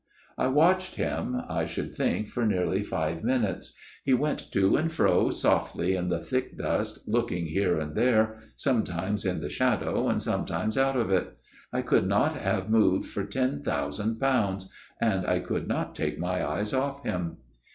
I 0.35 0.47
watched 0.47 0.95
him, 0.95 1.39
I 1.47 1.67
should 1.67 1.93
think 1.93 2.27
for 2.29 2.43
nearly 2.43 2.81
five 2.81 3.23
minutes, 3.23 3.75
he 4.03 4.15
went 4.15 4.51
to 4.51 4.75
and 4.75 4.91
fro 4.91 5.29
softly 5.29 5.93
in 5.95 6.09
the 6.09 6.17
thick 6.17 6.57
dust, 6.57 7.07
looking 7.07 7.45
here 7.45 7.77
and 7.77 7.93
there, 7.93 8.39
some 8.55 8.83
times 8.83 9.25
in 9.25 9.41
the 9.41 9.49
shadow 9.51 10.07
and 10.07 10.19
sometimes 10.19 10.75
out 10.75 10.97
of 10.97 11.11
it. 11.11 11.37
I 11.71 11.83
could 11.83 12.07
not 12.07 12.35
have 12.37 12.67
moved 12.67 13.11
for 13.11 13.23
ten 13.23 13.61
thousand 13.61 14.19
pounds; 14.19 14.69
and 14.99 15.27
I 15.27 15.37
could 15.37 15.67
not 15.67 15.93
take 15.93 16.17
my 16.17 16.43
eyes 16.49 16.73
off 16.73 17.03
him. 17.03 17.37